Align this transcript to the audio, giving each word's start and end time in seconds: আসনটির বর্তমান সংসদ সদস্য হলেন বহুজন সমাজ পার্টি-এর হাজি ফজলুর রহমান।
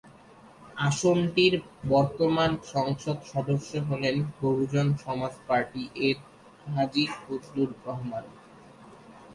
আসনটির 0.81 1.53
বর্তমান 1.89 2.51
সংসদ 2.73 3.17
সদস্য 3.33 3.71
হলেন 3.89 4.15
বহুজন 4.37 4.87
সমাজ 5.03 5.33
পার্টি-এর 5.47 6.17
হাজি 6.67 7.05
ফজলুর 7.17 7.71
রহমান। 7.85 8.25